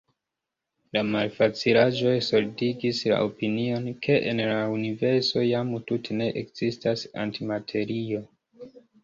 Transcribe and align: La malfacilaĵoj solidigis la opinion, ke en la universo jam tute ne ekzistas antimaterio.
La 0.95 1.01
malfacilaĵoj 1.15 2.13
solidigis 2.27 3.01
la 3.11 3.19
opinion, 3.25 3.85
ke 4.07 4.17
en 4.33 4.41
la 4.53 4.57
universo 4.79 5.45
jam 5.51 5.71
tute 5.93 6.19
ne 6.23 6.31
ekzistas 6.43 7.07
antimaterio. 7.27 8.25